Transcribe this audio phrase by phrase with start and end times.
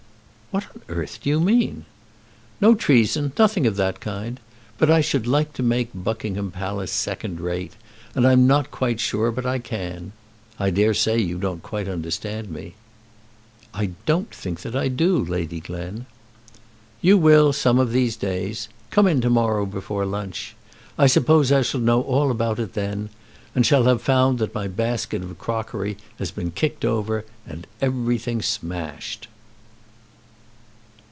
[0.53, 1.85] "What on earth do you mean?"
[2.59, 4.37] "No treason; nothing of that kind.
[4.77, 7.71] But I should like to make Buckingham Palace second rate;
[8.13, 10.11] and I'm not quite sure but I can.
[10.59, 12.73] I dare say you don't quite understand me."
[13.73, 16.05] "I don't think that I do, Lady Glen."
[17.01, 18.67] "You will some of these days.
[18.89, 20.53] Come in to morrow before lunch.
[20.97, 23.07] I suppose I shall know all about it then,
[23.55, 28.17] and shall have found that my basket of crockery has been kicked over and every
[28.17, 29.29] thing smashed."